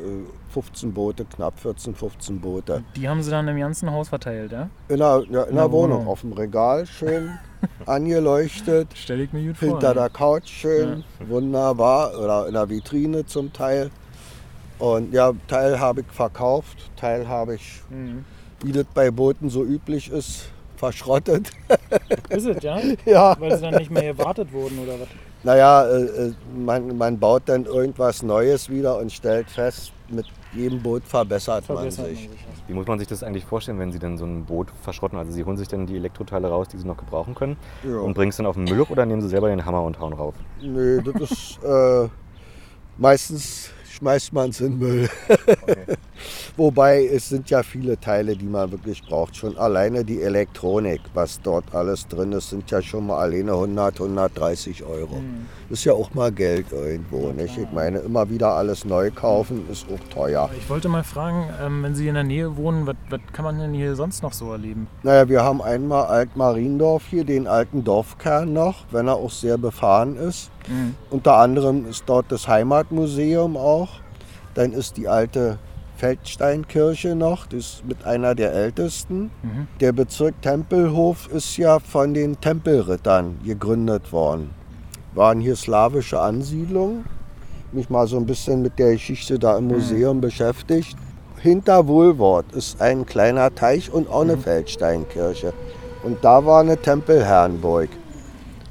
[0.52, 2.84] 15 Boote, knapp 14, 15 Boote.
[2.96, 4.68] Die haben Sie dann im ganzen Haus verteilt, ja?
[4.88, 6.08] In der, ja, in der der Wohnung, Wohnung.
[6.08, 7.30] auf dem Regal, schön
[7.82, 8.88] Stell angeleuchtet.
[8.94, 9.68] ich mir gut vor.
[9.68, 12.18] Hinter der Couch schön, wunderbar.
[12.18, 13.90] Oder in der Vitrine zum Teil.
[14.78, 18.24] Und ja, Teil habe ich verkauft, Teil habe ich, Mhm.
[18.62, 20.46] wie das bei Booten so üblich ist,
[20.82, 21.52] verschrottet.
[22.28, 22.80] Ist es, ja?
[23.04, 23.36] ja.
[23.38, 25.08] Weil sie dann nicht mehr gewartet wurden oder was?
[25.44, 30.82] Naja, äh, äh, man, man baut dann irgendwas Neues wieder und stellt fest, mit jedem
[30.82, 32.28] Boot verbessert, Verbessert man sich.
[32.66, 35.18] Wie muss man sich das eigentlich vorstellen, wenn Sie denn so ein Boot verschrotten?
[35.18, 37.98] Also Sie holen sich dann die Elektroteile raus, die Sie noch gebrauchen können Ja.
[37.98, 40.12] und bringen es dann auf den Müll oder nehmen Sie selber den Hammer und hauen
[40.12, 40.34] rauf?
[40.60, 42.08] Nö, das ist äh,
[42.98, 43.70] meistens
[44.02, 45.08] schmeißt man es in Müll.
[45.28, 45.76] Okay.
[46.56, 49.36] Wobei es sind ja viele Teile, die man wirklich braucht.
[49.36, 54.00] Schon alleine die Elektronik, was dort alles drin ist, sind ja schon mal alleine 100,
[54.00, 55.16] 130 Euro.
[55.16, 55.46] Mhm.
[55.70, 57.28] Ist ja auch mal Geld irgendwo.
[57.28, 57.56] Ja, nicht?
[57.56, 60.50] Ich meine, immer wieder alles neu kaufen ist auch teuer.
[60.58, 63.58] Ich wollte mal fragen, ähm, wenn Sie in der Nähe wohnen, was, was kann man
[63.58, 64.88] denn hier sonst noch so erleben?
[65.02, 70.16] Naja, wir haben einmal Alt-Mariendorf hier, den alten Dorfkern noch, wenn er auch sehr befahren
[70.16, 70.50] ist.
[70.68, 70.94] Mhm.
[71.10, 73.88] Unter anderem ist dort das Heimatmuseum auch.
[74.54, 75.58] Dann ist die alte
[75.96, 79.30] Feldsteinkirche noch, das ist mit einer der ältesten.
[79.42, 79.68] Mhm.
[79.80, 84.50] Der Bezirk Tempelhof ist ja von den Tempelrittern gegründet worden.
[85.14, 87.04] Waren hier slawische Ansiedlungen.
[87.70, 89.74] Mich mal so ein bisschen mit der Geschichte da im mhm.
[89.74, 90.22] Museum mhm.
[90.22, 90.96] beschäftigt.
[91.36, 94.42] Hinter Wohlwort ist ein kleiner Teich und auch eine mhm.
[94.42, 95.52] Feldsteinkirche.
[96.02, 97.90] Und da war eine Tempelherrenburg.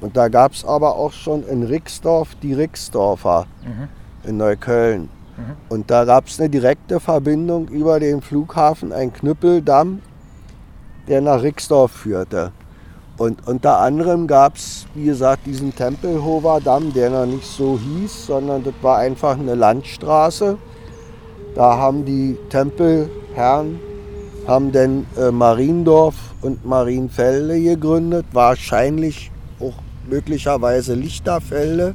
[0.02, 4.28] Und da gab es aber auch schon in Rixdorf die Rixdorfer mhm.
[4.28, 5.02] in Neukölln.
[5.02, 5.56] Mhm.
[5.68, 10.02] Und da gab es eine direkte Verbindung über den Flughafen, ein Knüppeldamm,
[11.08, 12.52] der nach Rixdorf führte.
[13.16, 18.26] Und unter anderem gab es, wie gesagt, diesen Tempelhofer Damm, der noch nicht so hieß,
[18.26, 20.58] sondern das war einfach eine Landstraße.
[21.54, 23.78] Da haben die Tempelherren
[24.46, 29.31] haben dann äh, Mariendorf und Marienfelde gegründet, wahrscheinlich
[30.08, 31.94] möglicherweise Lichterfelde,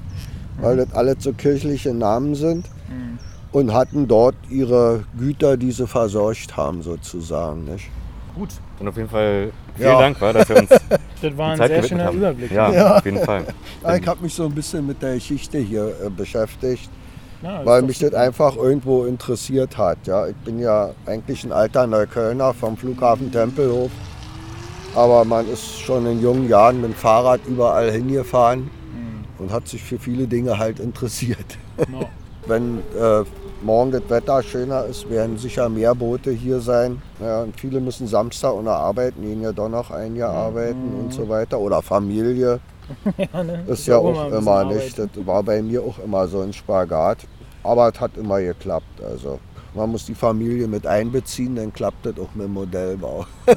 [0.60, 2.68] weil das alle so kirchliche Namen sind.
[2.90, 3.20] Mhm.
[3.52, 7.64] Und hatten dort ihre Güter, die sie versorgt haben, sozusagen.
[7.64, 7.90] Nicht?
[8.36, 8.50] Gut.
[8.80, 10.00] Und auf jeden Fall vielen ja.
[10.00, 10.70] Dank, war, dass wir uns.
[11.22, 12.18] das war ein sehr schöner haben.
[12.18, 12.52] Überblick.
[12.52, 13.46] Ja, ja, auf jeden Fall.
[14.00, 16.90] ich habe mich so ein bisschen mit der Geschichte hier äh, beschäftigt.
[17.42, 20.00] Ja, weil mich das einfach irgendwo interessiert hat.
[20.06, 23.92] Ja, ich bin ja eigentlich ein alter Neuköllner vom Flughafen Tempelhof
[24.98, 29.26] aber man ist schon in jungen Jahren mit dem Fahrrad überall hingefahren mhm.
[29.38, 31.58] und hat sich für viele Dinge halt interessiert.
[31.92, 32.10] No.
[32.48, 33.24] Wenn äh,
[33.62, 37.04] morgen das Wetter schöner ist, werden sicher mehr Boote hier sein.
[37.22, 40.38] Ja, und viele müssen Samstag ohne arbeiten, gehen ja doch noch ein Jahr mhm.
[40.40, 41.60] arbeiten und so weiter.
[41.60, 42.60] Oder Familie.
[43.18, 43.64] ja, ne?
[43.68, 44.98] Ist ja auch immer nicht.
[44.98, 47.20] Das war bei mir auch immer so ein Spagat.
[47.62, 49.04] Aber es hat immer geklappt.
[49.08, 49.38] Also
[49.78, 53.26] man muss die Familie mit einbeziehen, dann klappt das auch mit dem Modellbau.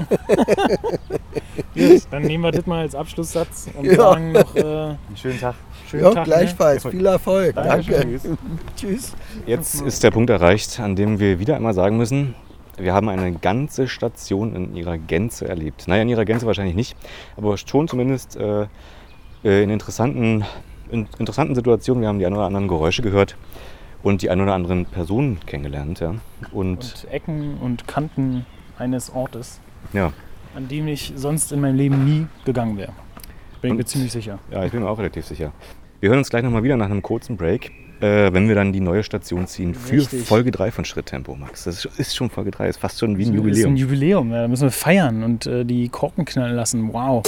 [1.74, 3.94] Gut, dann nehmen wir das mal als Abschlusssatz und ja.
[3.94, 5.54] sagen noch äh, einen schönen Tag.
[5.88, 6.34] Schönen ja, Tag, ne?
[6.34, 6.84] gleichfalls.
[6.84, 6.90] Ne?
[6.90, 7.54] Viel Erfolg.
[7.54, 7.92] Danke.
[7.92, 8.20] Danke.
[8.76, 9.14] Tschüss.
[9.46, 12.34] Jetzt ist der Punkt erreicht, an dem wir wieder einmal sagen müssen,
[12.76, 15.88] wir haben eine ganze Station in ihrer Gänze erlebt.
[15.88, 16.96] Naja, in ihrer Gänze wahrscheinlich nicht,
[17.36, 18.66] aber schon zumindest äh,
[19.42, 20.44] äh in interessanten,
[20.90, 22.02] in interessanten Situationen.
[22.02, 23.36] Wir haben die ein oder anderen Geräusche gehört
[24.02, 26.00] und die ein oder anderen Personen kennengelernt.
[26.00, 26.14] Ja.
[26.52, 28.46] Und, und Ecken und Kanten
[28.78, 29.60] eines Ortes,
[29.92, 30.12] ja.
[30.54, 32.92] an dem ich sonst in meinem Leben nie gegangen wäre.
[33.60, 34.38] Bin ich mir ziemlich sicher.
[34.50, 35.52] Ja, ich bin mir auch relativ sicher.
[36.00, 38.80] Wir hören uns gleich nochmal wieder nach einem kurzen Break, äh, wenn wir dann die
[38.80, 40.26] neue Station ziehen für Richtig.
[40.26, 41.64] Folge 3 von Schritttempo, Max.
[41.64, 43.50] Das ist schon Folge 3, ist fast schon wie ein Jubiläum.
[43.50, 46.90] Das ist ein Jubiläum, ja, da müssen wir feiern und äh, die Korken knallen lassen.
[46.90, 47.22] Wow.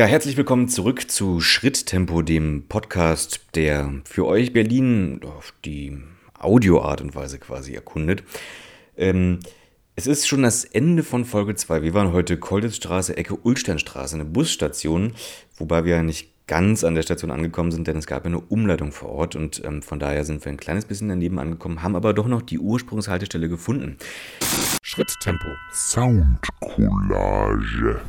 [0.00, 5.98] Ja, herzlich willkommen zurück zu Schritttempo, dem Podcast, der für euch Berlin auf die
[6.38, 8.22] Audioart und Weise quasi erkundet.
[8.96, 9.40] Ähm,
[9.96, 11.82] es ist schon das Ende von Folge 2.
[11.82, 15.12] Wir waren heute Kolditzstraße, Ecke Ulsteinstraße, eine Busstation,
[15.58, 18.90] wobei wir ja nicht ganz an der Station angekommen sind, denn es gab eine Umleitung
[18.90, 22.12] vor Ort und ähm, von daher sind wir ein kleines bisschen daneben angekommen, haben aber
[22.12, 23.98] doch noch die Ursprungshaltestelle gefunden.
[24.82, 25.46] Schritttempo.
[25.72, 28.00] Soundcollage.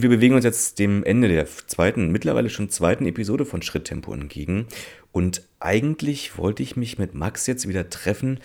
[0.00, 4.14] Und wir bewegen uns jetzt dem Ende der zweiten, mittlerweile schon zweiten Episode von Schritttempo
[4.14, 4.66] entgegen.
[5.12, 8.40] Und eigentlich wollte ich mich mit Max jetzt wieder treffen,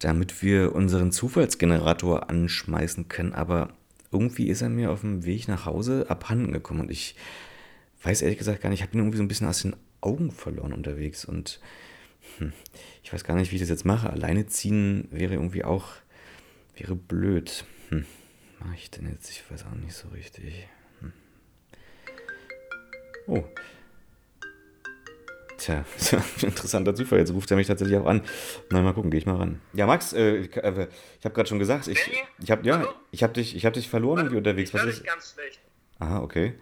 [0.00, 3.32] damit wir unseren Zufallsgenerator anschmeißen können.
[3.32, 3.70] Aber
[4.10, 6.80] irgendwie ist er mir auf dem Weg nach Hause abhanden gekommen.
[6.80, 7.14] Und ich
[8.02, 10.30] weiß ehrlich gesagt gar nicht, ich habe ihn irgendwie so ein bisschen aus den Augen
[10.30, 11.24] verloren unterwegs.
[11.24, 11.58] Und
[12.36, 12.52] hm,
[13.02, 14.10] ich weiß gar nicht, wie ich das jetzt mache.
[14.10, 15.86] Alleine ziehen wäre irgendwie auch,
[16.76, 17.64] wäre blöd.
[17.88, 18.04] Hm
[18.64, 19.30] mache ich denn jetzt?
[19.30, 20.68] Ich weiß auch nicht so richtig.
[23.26, 23.44] Oh.
[25.58, 25.84] Tja,
[26.42, 27.20] interessanter Zufall.
[27.20, 28.22] Jetzt ruft er mich tatsächlich auch an.
[28.70, 29.60] Na, mal gucken, gehe ich mal ran.
[29.74, 31.98] Ja, Max, äh, ich, äh, ich habe gerade schon gesagt, ich,
[32.40, 34.74] ich habe ja, ich habe dich, ich habe dich verloren irgendwie unterwegs.
[34.74, 35.04] Was ist?
[35.04, 35.60] ganz schlecht.
[36.00, 36.58] Aha, okay.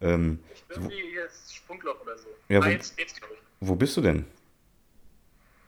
[0.00, 2.28] Ähm, ich bin wie jetzt Sprungloch oder so.
[2.48, 3.20] Ja, wo, jetzt, jetzt,
[3.60, 4.24] wo bist du denn?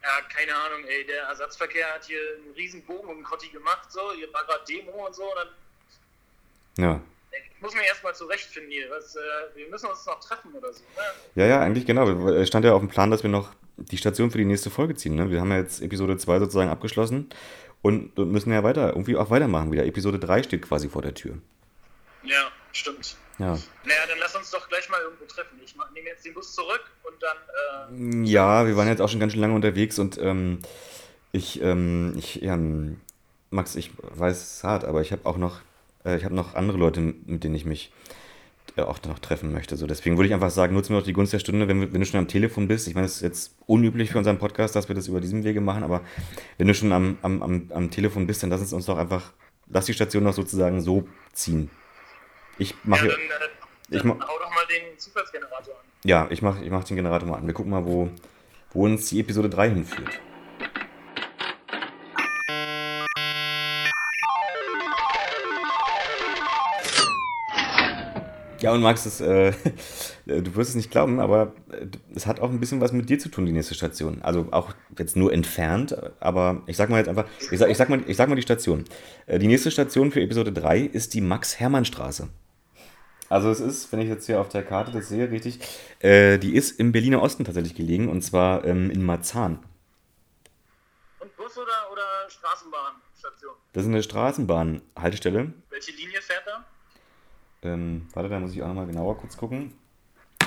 [0.02, 1.04] Ja, keine Ahnung, ey.
[1.06, 4.12] Der Ersatzverkehr hat hier einen riesen Bogen um Kotti gemacht, so.
[4.14, 5.24] Hier war gerade Demo und so.
[5.24, 5.48] Und dann
[6.78, 7.00] ja.
[7.60, 8.90] Muss mich erstmal zurechtfinden hier.
[8.90, 9.20] Was, äh,
[9.54, 10.80] wir müssen uns noch treffen oder so.
[10.80, 11.42] Ne?
[11.42, 12.08] Ja, ja, eigentlich genau.
[12.28, 14.94] Es stand ja auf dem Plan, dass wir noch die Station für die nächste Folge
[14.94, 15.14] ziehen.
[15.14, 15.30] Ne?
[15.30, 17.28] Wir haben ja jetzt Episode 2 sozusagen abgeschlossen
[17.82, 19.84] und müssen ja weiter, irgendwie auch weitermachen wieder.
[19.84, 21.38] Episode 3 steht quasi vor der Tür.
[22.22, 23.16] Ja, stimmt.
[23.38, 23.52] Ja.
[23.84, 25.60] Naja, dann lass uns doch gleich mal irgendwo treffen.
[25.64, 28.24] Ich nehme jetzt den Bus zurück und dann.
[28.24, 30.60] Äh, ja, wir waren jetzt auch schon ganz schön lange unterwegs und ähm,
[31.32, 32.58] ich, ähm, ich, ja,
[33.50, 35.60] Max, ich weiß, es ist hart, aber ich habe auch noch,
[36.14, 37.92] ich habe noch andere Leute, mit denen ich mich
[38.76, 39.76] äh, auch noch treffen möchte.
[39.76, 42.00] So, deswegen würde ich einfach sagen, nutzen wir doch die Gunst der Stunde, wenn, wenn
[42.00, 42.86] du schon am Telefon bist.
[42.88, 45.60] Ich meine, es ist jetzt unüblich für unseren Podcast, dass wir das über diesem Wege
[45.60, 46.02] machen, aber
[46.58, 49.32] wenn du schon am, am, am, am Telefon bist, dann lass uns doch einfach,
[49.68, 51.70] lass die Station doch sozusagen so ziehen.
[52.58, 53.06] Ich mache.
[53.06, 53.48] Ja, dann, dann,
[53.96, 55.86] ich dann hau doch mal den Zufallsgenerator an.
[56.04, 57.46] Ja, ich mache ich mach den Generator mal an.
[57.46, 58.10] Wir gucken mal, wo,
[58.72, 60.20] wo uns die Episode 3 hinführt.
[68.60, 69.52] Ja, und Max, das, äh,
[70.26, 73.18] du wirst es nicht glauben, aber äh, es hat auch ein bisschen was mit dir
[73.18, 74.22] zu tun, die nächste Station.
[74.22, 77.88] Also auch jetzt nur entfernt, aber ich sag mal jetzt einfach, ich sag, ich sag,
[77.88, 78.84] mal, ich sag mal die Station.
[79.26, 82.28] Äh, die nächste Station für Episode 3 ist die Max-Hermann-Straße.
[83.28, 85.58] Also es ist, wenn ich jetzt hier auf der Karte das sehe, richtig,
[85.98, 89.58] äh, die ist im Berliner Osten tatsächlich gelegen und zwar ähm, in Marzahn.
[91.18, 93.54] Und Bus oder, oder Straßenbahnstation?
[93.72, 95.52] Das ist eine Straßenbahnhaltestelle.
[95.70, 96.64] Welche Linie fährt da?
[97.66, 99.72] Ähm, warte, da muss ich auch nochmal genauer kurz gucken.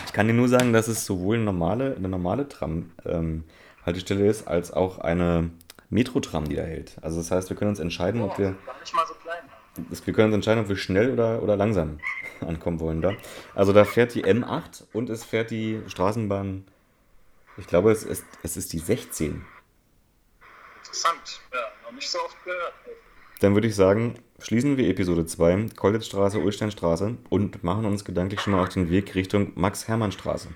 [0.06, 4.48] Ich kann dir nur sagen, dass es sowohl eine normale, eine normale Tram-Haltestelle ähm, ist,
[4.48, 5.52] als auch eine
[5.90, 6.98] Metro-Tram, die da hält.
[7.02, 8.56] Also das heißt, wir können uns entscheiden, oh, ob wir.
[8.66, 9.44] Gar nicht mal so klein.
[10.06, 12.00] Wir können uns entscheiden, ob wir schnell oder, oder langsam
[12.42, 13.14] ankommen wollen da.
[13.54, 16.66] Also da fährt die M8 und es fährt die Straßenbahn,
[17.58, 19.46] ich glaube, es ist, es ist die 16.
[20.78, 22.74] Interessant, ja, noch nicht so oft gehört.
[23.42, 28.54] Dann würde ich sagen, schließen wir Episode 2, Kollitzstraße, Ulsteinstraße und machen uns gedanklich schon
[28.54, 30.50] mal auf den Weg Richtung Max-Hermann-Straße.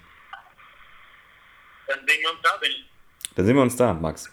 [1.88, 2.76] Dann sehen wir uns da, Benny.
[3.36, 4.32] Dann sehen wir uns da, Max.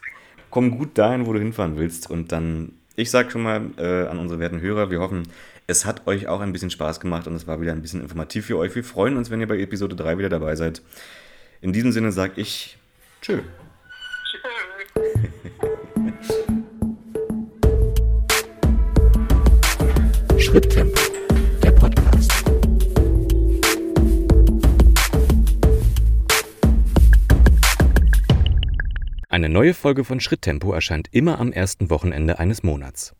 [0.50, 4.18] Komm gut dahin, wo du hinfahren willst und dann, ich sag schon mal äh, an
[4.18, 5.24] unsere werten Hörer, wir hoffen,
[5.66, 8.46] es hat euch auch ein bisschen Spaß gemacht und es war wieder ein bisschen informativ
[8.46, 8.74] für euch.
[8.74, 10.82] Wir freuen uns, wenn ihr bei Episode 3 wieder dabei seid.
[11.60, 12.76] In diesem Sinne sage ich
[13.22, 13.40] Tschö.
[20.50, 20.98] Schritttempo,
[21.62, 22.32] der Podcast.
[29.28, 33.14] Eine neue Folge von Schritttempo erscheint immer am ersten Wochenende eines Monats.